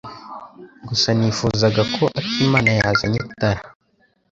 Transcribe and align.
Gusa 0.87 1.09
nifuzaga 1.17 1.81
ko 1.95 2.03
Akimana 2.19 2.69
yazanye 2.79 3.17
itara. 3.25 3.61